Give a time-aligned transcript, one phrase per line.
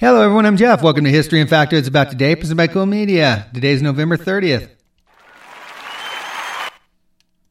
[0.00, 0.46] Hello, everyone.
[0.46, 0.82] I'm Jeff.
[0.82, 3.50] Welcome to History and Factoids about today, presented by Cool Media.
[3.52, 4.70] Today's November 30th.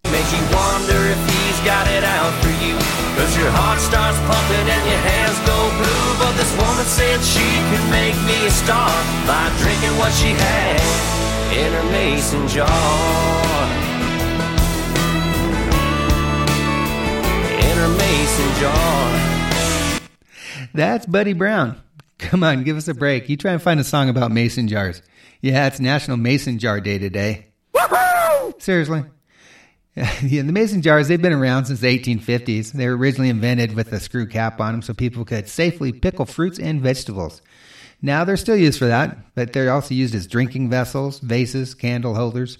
[0.09, 2.73] Make you wonder if he's got it out for you.
[3.21, 6.09] Cause your heart starts pumping and your hands go blue.
[6.17, 8.97] But this woman said she could make me a star
[9.29, 10.81] by drinking what she had
[11.53, 12.65] in her mason jar.
[17.61, 20.01] In her mason jar.
[20.73, 21.79] That's Buddy Brown.
[22.19, 23.29] Come on, give us a break.
[23.29, 25.01] You try and find a song about mason jars.
[25.41, 27.47] Yeah, it's National Mason Jar Day today.
[28.59, 29.03] Seriously.
[30.21, 32.71] Yeah, the mason jars, they've been around since the 1850s.
[32.71, 36.25] They were originally invented with a screw cap on them so people could safely pickle
[36.25, 37.41] fruits and vegetables.
[38.01, 42.15] Now they're still used for that, but they're also used as drinking vessels, vases, candle
[42.15, 42.59] holders.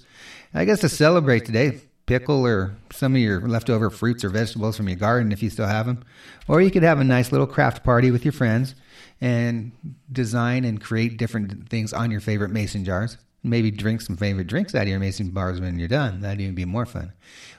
[0.52, 4.88] I guess to celebrate today, pickle or some of your leftover fruits or vegetables from
[4.88, 6.02] your garden if you still have them.
[6.48, 8.74] Or you could have a nice little craft party with your friends
[9.20, 9.70] and
[10.10, 13.16] design and create different things on your favorite mason jars.
[13.44, 16.20] Maybe drink some favorite drinks out of your mason jars when you're done.
[16.20, 17.12] That'd even be more fun.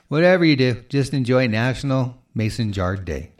[0.08, 3.32] Whatever you do, just enjoy National Mason Jar Day.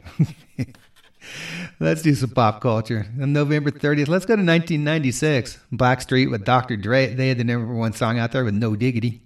[1.79, 3.05] Let's do some pop culture.
[3.21, 5.59] On November 30th, let's go to 1996.
[5.71, 6.75] Blackstreet with Dr.
[6.75, 7.13] Dre.
[7.13, 9.21] They had the number one song out there with No Diggity.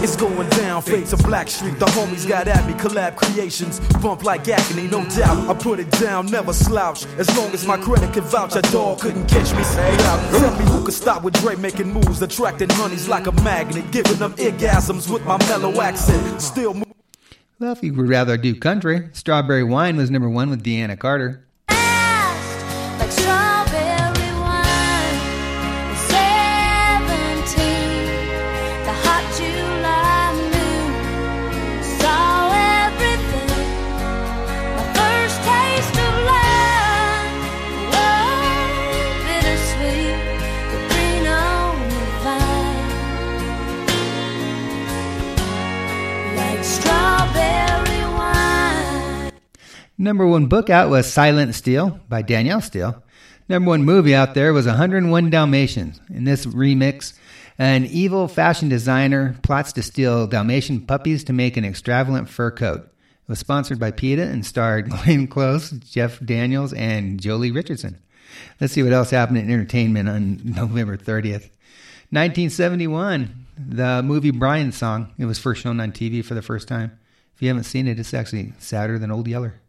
[0.00, 1.78] It's going down, fades of Blackstreet.
[1.78, 3.80] The homies got at me, collab creations.
[4.00, 5.48] Bump like agony, no doubt.
[5.48, 7.04] I put it down, never slouch.
[7.18, 9.64] As long as my credit can vouch, a dog couldn't catch me.
[9.64, 10.20] Say out.
[10.38, 14.16] Tell me who could stop with Dre making moves, attracting honeys like a magnet, giving
[14.18, 16.40] them orgasms with my mellow accent.
[16.40, 16.84] Still move.
[17.58, 21.44] Well, if you would rather do country, Strawberry Wine was number one with Deana Carter.
[50.00, 53.02] Number one book out was Silent Steel by Danielle Steel.
[53.48, 56.00] Number one movie out there was 101 Dalmatians.
[56.08, 57.18] In this remix,
[57.58, 62.82] an evil fashion designer plots to steal Dalmatian puppies to make an extravagant fur coat.
[62.82, 68.00] It was sponsored by PETA and starred Glenn Close, Jeff Daniels, and Joely Richardson.
[68.60, 71.50] Let's see what else happened in entertainment on November 30th.
[72.10, 75.12] 1971, the movie Brian's song.
[75.18, 76.96] It was first shown on TV for the first time.
[77.34, 79.60] If you haven't seen it, it's actually sadder than Old Yeller.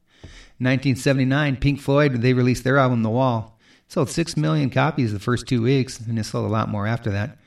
[0.59, 3.57] 1979, Pink Floyd, they released their album The Wall.
[3.87, 6.85] It sold 6 million copies the first two weeks, and it sold a lot more
[6.85, 7.37] after that.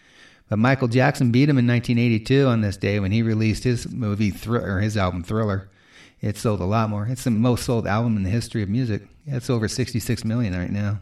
[0.48, 4.30] But Michael Jackson beat him in 1982 on this day when he released his movie
[4.30, 5.70] Thr- or his album Thriller.
[6.20, 7.06] It sold a lot more.
[7.06, 9.02] It's the most sold album in the history of music.
[9.26, 11.00] It's over 66 million right now.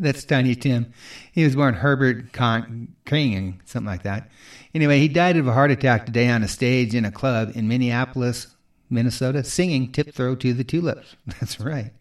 [0.00, 0.92] That's Tiny Tim.
[1.32, 4.30] He was born Herbert Con- King, something like that.
[4.74, 7.68] Anyway, he died of a heart attack today on a stage in a club in
[7.68, 8.54] Minneapolis,
[8.90, 11.92] Minnesota, singing "Tiptoe to the Tulips." That's right.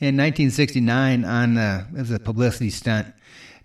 [0.00, 3.12] In 1969, on uh, it was a publicity stunt.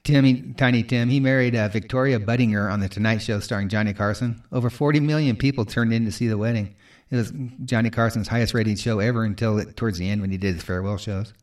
[0.03, 4.43] Timmy, Tiny Tim, he married uh, Victoria Budinger on the Tonight Show, starring Johnny Carson.
[4.51, 6.75] Over 40 million people turned in to see the wedding.
[7.11, 7.31] It was
[7.65, 10.63] Johnny Carson's highest rated show ever until it, towards the end when he did his
[10.63, 11.33] farewell shows.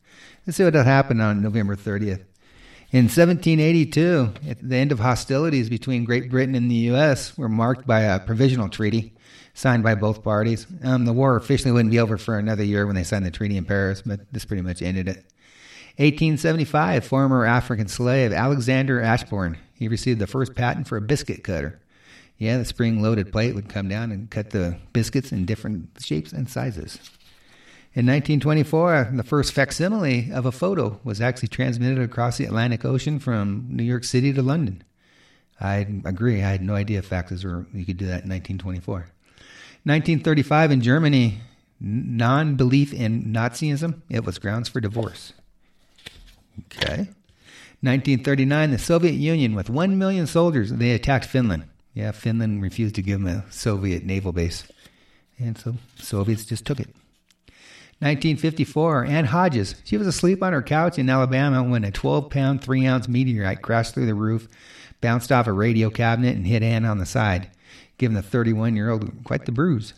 [0.45, 2.25] Let's see what happened on November 30th.
[2.91, 7.35] In 1782, at the end of hostilities between Great Britain and the U.S.
[7.37, 9.13] were marked by a provisional treaty
[9.53, 10.67] signed by both parties.
[10.83, 13.57] Um, the war officially wouldn't be over for another year when they signed the treaty
[13.57, 15.25] in Paris, but this pretty much ended it.
[15.97, 19.57] 1875, former African slave Alexander Ashbourne.
[19.73, 21.79] He received the first patent for a biscuit cutter.
[22.43, 26.49] Yeah, the spring-loaded plate would come down and cut the biscuits in different shapes and
[26.49, 26.99] sizes.
[27.93, 33.17] In 1924, the first facsimile of a photo was actually transmitted across the Atlantic Ocean
[33.17, 34.83] from New York City to London.
[35.61, 36.43] I agree.
[36.43, 38.93] I had no idea faxes were you could do that in 1924.
[39.85, 41.37] 1935 in Germany,
[41.79, 45.31] non-belief in Nazism it was grounds for divorce.
[46.65, 47.07] Okay.
[47.79, 51.63] 1939, the Soviet Union with 1 million soldiers, they attacked Finland.
[51.93, 54.65] Yeah, Finland refused to give them a Soviet naval base.
[55.39, 56.89] And so Soviets just took it.
[57.99, 59.75] 1954, Ann Hodges.
[59.85, 63.61] She was asleep on her couch in Alabama when a 12 pound, 3 ounce meteorite
[63.61, 64.47] crashed through the roof,
[64.99, 67.49] bounced off a radio cabinet, and hit Ann on the side,
[67.97, 69.93] giving the 31 year old quite the bruise.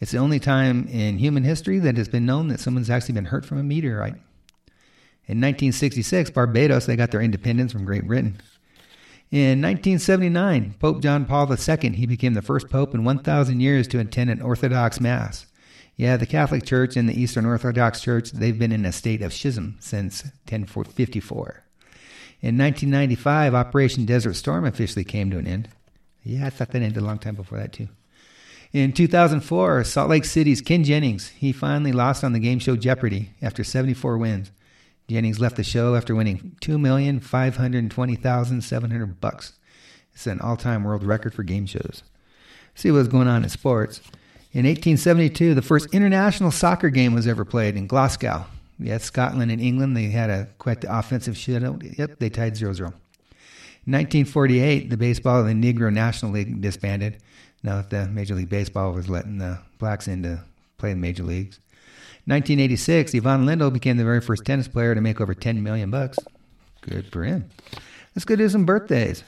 [0.00, 3.26] It's the only time in human history that it's been known that someone's actually been
[3.26, 4.14] hurt from a meteorite.
[5.26, 8.38] In 1966, Barbados, they got their independence from Great Britain.
[9.34, 13.98] In 1979, Pope John Paul II, he became the first pope in 1,000 years to
[13.98, 15.46] attend an Orthodox Mass.
[15.96, 19.32] Yeah, the Catholic Church and the Eastern Orthodox Church, they've been in a state of
[19.32, 21.64] schism since 1054.
[22.42, 25.68] In 1995, Operation Desert Storm officially came to an end.
[26.22, 27.88] Yeah, I thought that ended a long time before that, too.
[28.72, 33.30] In 2004, Salt Lake City's Ken Jennings, he finally lost on the game show Jeopardy
[33.42, 34.52] after 74 wins.
[35.08, 39.54] Jennings left the show after winning two million five hundred twenty thousand seven hundred bucks.
[40.14, 42.02] It's an all-time world record for game shows.
[42.74, 44.00] See what's going on in sports.
[44.52, 48.46] In 1872, the first international soccer game was ever played in Glasgow.
[48.78, 51.98] Yeah, Scotland and England, they had a quite the offensive shootout.
[51.98, 52.88] Yep, they tied 0 0.
[52.88, 57.18] In 1948, the baseball of the Negro National League disbanded.
[57.62, 60.44] Now that the Major League Baseball was letting the blacks in to
[60.78, 61.58] play in the major leagues.
[62.26, 66.18] 1986, Ivan Lendl became the very first tennis player to make over 10 million bucks.
[66.80, 67.50] Good for him.
[68.14, 69.24] Let's go do some birthdays.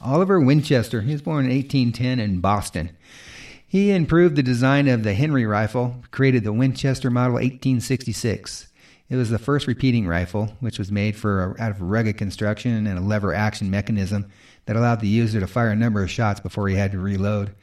[0.00, 2.90] Oliver Winchester, he was born in 1810 in Boston.
[3.66, 8.66] He improved the design of the Henry rifle, created the Winchester Model 1866.
[9.08, 12.98] It was the first repeating rifle, which was made for out of rugged construction and
[12.98, 14.30] a lever action mechanism
[14.66, 17.54] that allowed the user to fire a number of shots before he had to reload.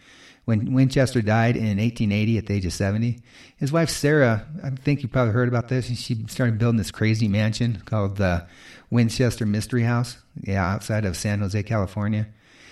[0.47, 3.19] When Winchester died in 1880 at the age of 70,
[3.57, 7.27] his wife Sarah, I think you probably heard about this, she started building this crazy
[7.27, 8.47] mansion called the
[8.89, 12.27] Winchester Mystery House, yeah, outside of San Jose, California.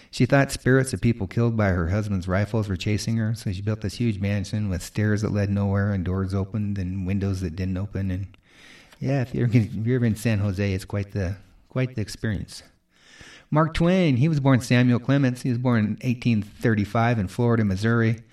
[0.10, 3.62] She thought spirits of people killed by her husband's rifles were chasing her, so she
[3.62, 7.58] built this huge mansion with stairs that led nowhere and doors opened and windows that
[7.58, 8.10] didn't open.
[8.10, 8.28] And
[9.02, 11.36] yeah, if you're, if you're in San Jose, it's quite the
[11.68, 12.64] quite the experience.
[13.52, 15.42] Mark Twain, he was born Samuel Clemens.
[15.42, 18.24] He was born in 1835 in Florida, Missouri.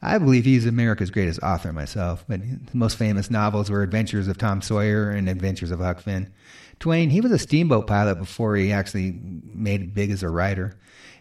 [0.00, 4.36] I believe he's America's greatest author myself, but his most famous novels were Adventures of
[4.36, 6.32] Tom Sawyer and Adventures of Huck Finn.
[6.80, 10.76] Twain, he was a steamboat pilot before he actually made it big as a writer.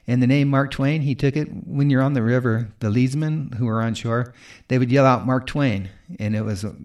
[0.08, 2.70] And the name Mark Twain, he took it when you're on the river.
[2.80, 4.34] The leadsmen who were on shore,
[4.68, 5.90] they would yell out Mark Twain,
[6.20, 6.76] and it was a,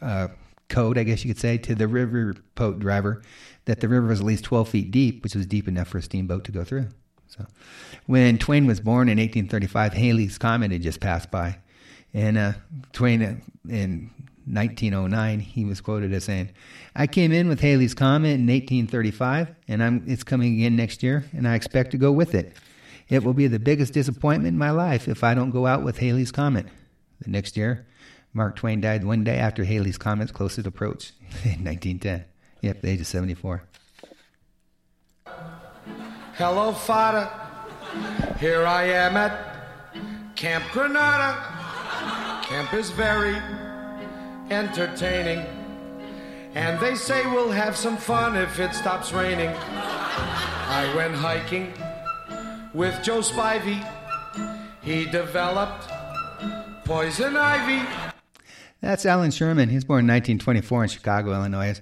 [0.00, 0.30] a
[0.68, 3.22] code, I guess you could say, to the river boat driver
[3.66, 6.02] that the river was at least 12 feet deep, which was deep enough for a
[6.02, 6.88] steamboat to go through.
[7.28, 7.44] So,
[8.06, 11.58] when Twain was born in 1835, Halley's Comet had just passed by,
[12.14, 12.52] and uh,
[12.92, 13.36] Twain uh,
[13.68, 14.10] in
[14.46, 16.50] 1909 he was quoted as saying,
[16.94, 21.24] "I came in with Halley's Comet in 1835, and I'm it's coming again next year,
[21.32, 22.56] and I expect to go with it.
[23.08, 25.98] It will be the biggest disappointment in my life if I don't go out with
[25.98, 26.66] Halley's Comet."
[27.20, 27.86] The next year,
[28.32, 31.12] Mark Twain died one day after Halley's Comet's closest approach
[31.44, 32.24] in 1910.
[32.66, 33.62] Yep, the age of 74.
[36.34, 37.30] Hello, Father.
[38.40, 41.36] Here I am at Camp Granada.
[42.42, 43.36] Camp is very
[44.50, 45.46] entertaining.
[46.56, 49.50] And they say we'll have some fun if it stops raining.
[49.50, 51.72] I went hiking
[52.74, 53.78] with Joe Spivey.
[54.82, 55.88] He developed
[56.84, 57.86] poison ivy.
[58.80, 59.68] That's Allan Sherman.
[59.68, 61.80] He was born in 1924 in Chicago, Illinois.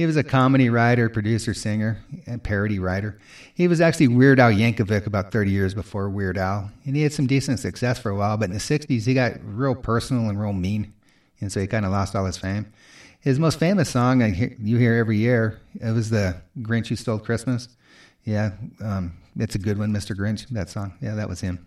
[0.00, 3.18] He was a comedy writer, producer, singer, and parody writer.
[3.52, 6.70] He was actually Weird Al Yankovic about 30 years before Weird Al.
[6.86, 9.34] And he had some decent success for a while, but in the 60s, he got
[9.44, 10.94] real personal and real mean.
[11.42, 12.72] And so he kind of lost all his fame.
[13.20, 14.22] His most famous song
[14.58, 17.68] you hear every year, it was the Grinch Who Stole Christmas.
[18.24, 18.52] Yeah,
[18.82, 20.16] um, it's a good one, Mr.
[20.16, 20.94] Grinch, that song.
[21.02, 21.66] Yeah, that was him.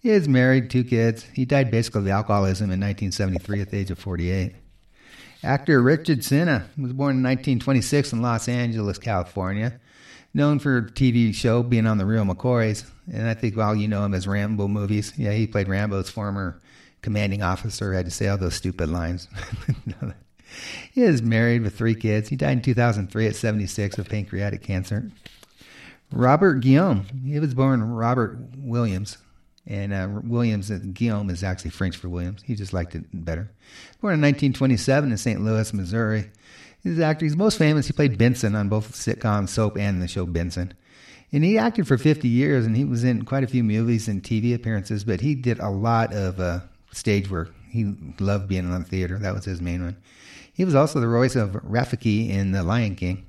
[0.00, 1.24] He is married, two kids.
[1.32, 4.54] He died basically of alcoholism in 1973 at the age of 48.
[5.42, 9.80] Actor Richard Crenna was born in 1926 in Los Angeles, California.
[10.32, 14.04] Known for TV show being on the Real McCoys, and I think well you know
[14.04, 15.12] him as Rambo movies.
[15.16, 16.60] Yeah, he played Rambo's former
[17.02, 17.92] commanding officer.
[17.92, 19.26] Had to say all those stupid lines.
[20.92, 22.28] he is married with three kids.
[22.28, 25.10] He died in 2003 at 76 of pancreatic cancer.
[26.12, 27.06] Robert Guillaume.
[27.24, 29.18] He was born Robert Williams.
[29.70, 32.42] And uh, Williams, Guillaume is actually French for Williams.
[32.44, 33.52] He just liked it better.
[34.00, 35.40] Born in 1927 in St.
[35.40, 36.28] Louis, Missouri.
[36.82, 37.24] He's an actor.
[37.24, 37.86] He's most famous.
[37.86, 40.74] He played Benson on both sitcom Soap and the show Benson.
[41.30, 44.20] And he acted for 50 years, and he was in quite a few movies and
[44.20, 46.60] TV appearances, but he did a lot of uh,
[46.90, 47.54] stage work.
[47.70, 49.18] He loved being on the theater.
[49.20, 49.96] That was his main one.
[50.52, 53.26] He was also the voice of Rafiki in The Lion King.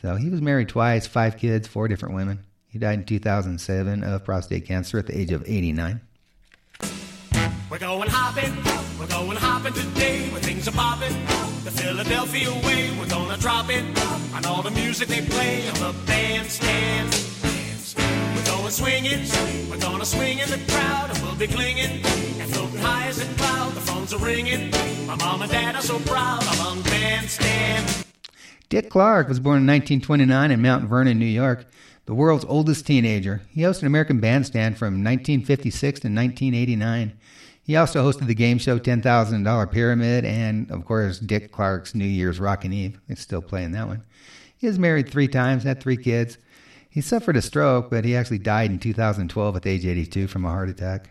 [0.00, 2.44] So he was married twice, five kids, four different women.
[2.74, 6.00] He died in 2007 of prostate cancer at the age of 89.
[7.70, 8.52] We're going hopping,
[8.98, 11.12] we're going hopping today where things are popping.
[11.62, 13.84] The Philadelphia way, we're gonna drop it
[14.34, 17.14] on all the music they play on the bandstand.
[18.34, 19.22] We're going swinging,
[19.70, 22.04] we're gonna swing in the crowd and we'll be clinging
[22.40, 23.72] and floating high as a cloud.
[23.74, 24.72] The phones are ringing,
[25.06, 26.42] my mom and dad are so proud.
[26.42, 28.04] I'm on bandstand.
[28.68, 31.66] Dick Clark was born in 1929 in Mount Vernon, New York,
[32.06, 33.42] the world's oldest teenager.
[33.48, 37.12] He hosted American Bandstand from 1956 to 1989.
[37.62, 42.38] He also hosted the game show $10,000 Pyramid and, of course, Dick Clark's New Year's
[42.38, 43.00] Rockin' Eve.
[43.08, 44.02] He's still playing that one.
[44.56, 46.36] He was married three times, had three kids.
[46.90, 50.50] He suffered a stroke, but he actually died in 2012 at age 82 from a
[50.50, 51.10] heart attack.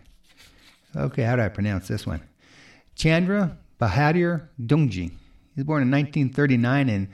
[0.96, 2.22] Okay, how do I pronounce this one?
[2.96, 5.10] Chandra Bahadur Dangi.
[5.10, 5.12] He
[5.58, 7.10] was born in 1939 in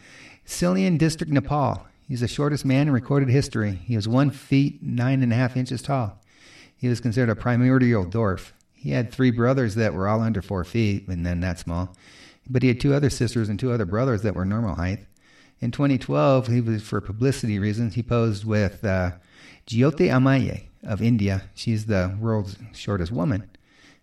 [0.45, 1.85] Salyan District, Nepal.
[2.09, 3.79] He's the shortest man in recorded history.
[3.85, 6.19] He was one feet nine and a half inches tall.
[6.75, 8.51] He was considered a primordial dwarf.
[8.73, 11.95] He had three brothers that were all under four feet, and then that small.
[12.49, 15.05] But he had two other sisters and two other brothers that were normal height.
[15.59, 17.93] In 2012, he was for publicity reasons.
[17.93, 19.11] He posed with uh,
[19.67, 21.43] Jyoti Amge of India.
[21.53, 23.47] She's the world's shortest woman,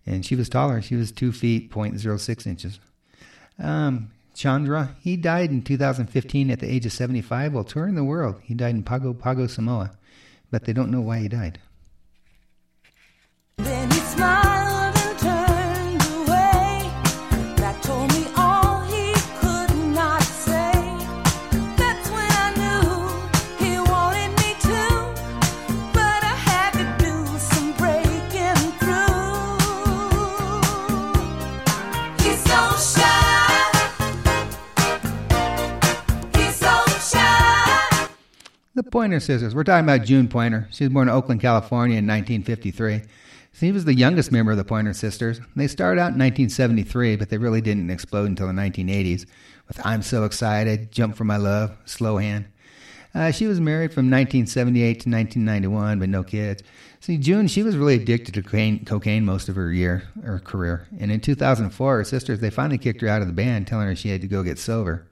[0.07, 0.81] and she was taller.
[0.81, 2.79] She was two feet point zero six inches.
[3.59, 8.39] Um, Chandra, he died in 2015 at the age of 75 while touring the world.
[8.43, 9.93] He died in Pago Pago, Samoa,
[10.51, 11.59] but they don't know why he died.
[38.97, 39.55] Pointer Sisters.
[39.55, 40.69] We're talking about June Pointer.
[40.71, 43.03] She was born in Oakland, California in 1953.
[43.53, 45.39] She was the youngest member of the Pointer Sisters.
[45.55, 49.27] They started out in 1973, but they really didn't explode until the 1980s
[49.69, 52.47] with I'm So Excited, Jump for My Love, Slow Hand.
[53.15, 56.63] Uh, she was married from 1978 to 1991, but no kids.
[57.01, 60.89] See, June, she was really addicted to cocaine, cocaine most of her year, her career.
[60.99, 63.95] And in 2004, her sisters, they finally kicked her out of the band, telling her
[63.95, 65.07] she had to go get sober.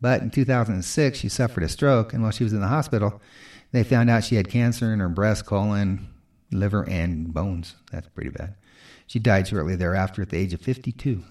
[0.00, 3.20] But in 2006, she suffered a stroke, and while she was in the hospital,
[3.72, 6.08] they found out she had cancer in her breast, colon,
[6.50, 7.76] liver, and bones.
[7.92, 8.54] That's pretty bad.
[9.06, 11.22] She died shortly thereafter at the age of 52.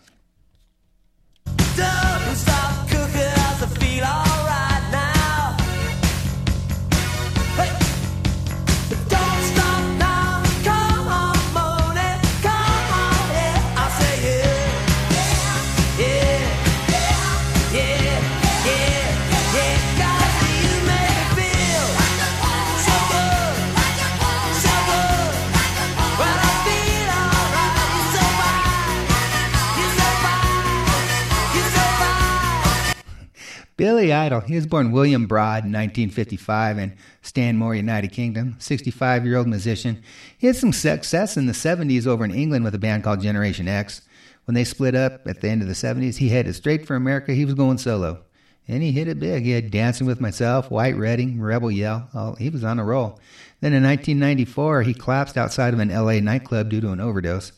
[33.89, 34.41] Billy Idol.
[34.41, 38.55] He was born William Broad in 1955 in Stanmore, United Kingdom.
[38.60, 40.03] 65 year old musician.
[40.38, 43.67] He had some success in the 70s over in England with a band called Generation
[43.67, 44.03] X.
[44.46, 47.34] When they split up at the end of the 70s, he headed straight for America.
[47.34, 48.19] He was going solo.
[48.67, 49.43] And he hit it big.
[49.43, 52.10] He had Dancing with Myself, White Wedding, Rebel Yell.
[52.13, 53.19] Oh, he was on a roll.
[53.60, 57.53] Then in 1994, he collapsed outside of an LA nightclub due to an overdose.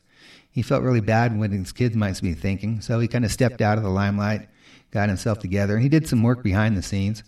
[0.50, 3.60] He felt really bad what his kids might be thinking, so he kind of stepped
[3.60, 4.48] out of the limelight,
[4.92, 7.24] got himself together, and he did some work behind the scenes.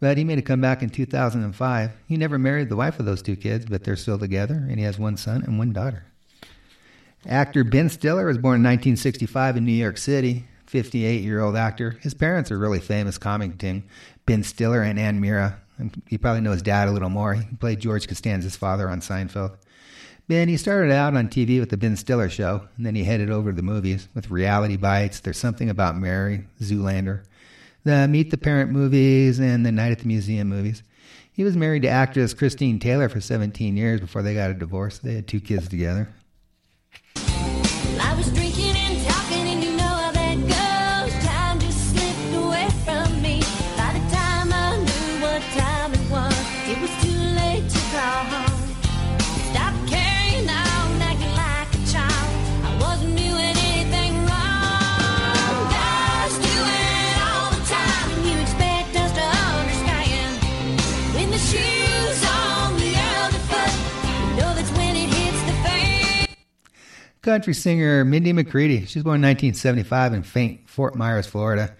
[0.00, 1.92] But he made a comeback in 2005.
[2.06, 4.84] He never married the wife of those two kids, but they're still together, and he
[4.84, 6.04] has one son and one daughter.
[7.26, 10.44] Actor Ben Stiller was born in 1965 in New York City.
[10.74, 11.98] 58 year old actor.
[12.00, 13.84] His parents are really famous comic team,
[14.26, 15.60] Ben Stiller and Anne Meara.
[16.08, 17.34] You probably know his dad a little more.
[17.34, 19.56] He played George Costanza's father on Seinfeld.
[20.26, 23.28] Ben, he started out on TV with the Ben Stiller Show, and then he headed
[23.28, 27.24] over to the movies with Reality Bites, There's Something About Mary, Zoolander,
[27.84, 30.82] the Meet the Parent movies, and the Night at the Museum movies.
[31.30, 34.98] He was married to actress Christine Taylor for 17 years before they got a divorce.
[34.98, 36.08] They had two kids together.
[37.16, 38.74] I was drinking
[67.24, 68.84] Country singer Mindy McCready.
[68.84, 71.74] She was born in 1975 in Faint, Fort Myers, Florida.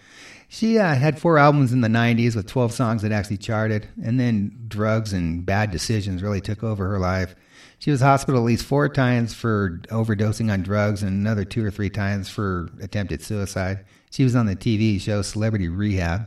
[0.48, 4.18] She uh, had four albums in the 90s with 12 songs that actually charted, and
[4.18, 7.34] then drugs and bad decisions really took over her life.
[7.78, 11.70] She was hospitalized at least four times for overdosing on drugs and another two or
[11.70, 13.84] three times for attempted suicide.
[14.10, 16.26] She was on the TV show Celebrity Rehab.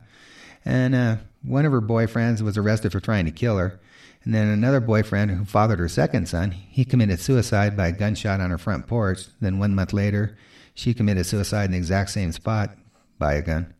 [0.64, 3.80] And uh, one of her boyfriends was arrested for trying to kill her.
[4.28, 8.42] And then another boyfriend who fathered her second son, he committed suicide by a gunshot
[8.42, 9.22] on her front porch.
[9.40, 10.38] Then one month later,
[10.74, 12.72] she committed suicide in the exact same spot
[13.18, 13.74] by a gun.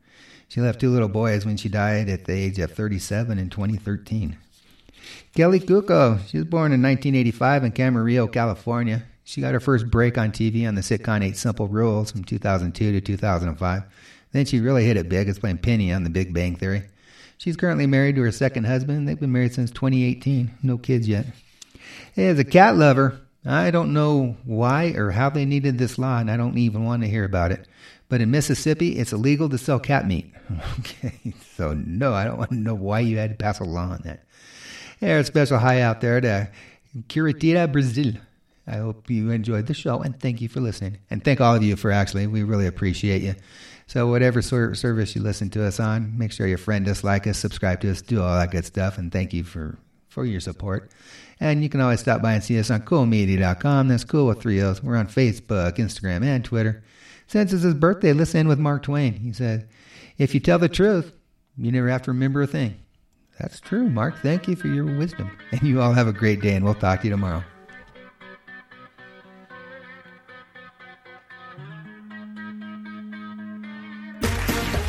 [0.48, 4.38] She left two little boys when she died at the age of 37 in 2013.
[5.36, 9.04] Kaley Cuoco, she was born in 1985 in Camarillo, California.
[9.26, 12.94] She got her first break on TV on the sitcom Eight Simple Rules from 2002
[12.94, 13.84] to 2005.
[14.32, 16.84] Then she really hit it big as playing Penny on The Big Bang Theory.
[17.38, 19.08] She's currently married to her second husband.
[19.08, 20.52] They've been married since 2018.
[20.64, 21.28] No kids yet.
[22.16, 26.32] As a cat lover, I don't know why or how they needed this law, and
[26.32, 27.68] I don't even want to hear about it.
[28.10, 30.34] But in Mississippi, it's illegal to sell cat meat.
[30.80, 33.90] Okay, so no, I don't want to know why you had to pass a law
[33.90, 34.24] on that.
[35.00, 36.50] Hey, a special hi out there to
[37.10, 38.14] Curitiba, Brazil.
[38.68, 40.98] I hope you enjoyed the show, and thank you for listening.
[41.10, 43.36] And thank all of you for actually, we really appreciate you.
[43.88, 47.04] So, whatever sort of service you listen to us on, make sure you friend us,
[47.04, 48.98] like us, subscribe to us, do all that good stuff.
[48.98, 50.92] And thank you for, for your support.
[51.40, 53.88] And you can always stop by and see us on coolmedia.com.
[53.88, 54.84] That's cool with three O's.
[54.84, 56.84] We're on Facebook, Instagram, and Twitter.
[57.28, 59.14] Since it's his birthday, listen in with Mark Twain.
[59.14, 59.70] He said,
[60.18, 61.14] If you tell the truth,
[61.58, 62.78] you never have to remember a thing.
[63.40, 64.22] That's true, Mark.
[64.22, 65.32] Thank you for your wisdom.
[65.52, 67.44] And you all have a great day, and we'll talk to you tomorrow.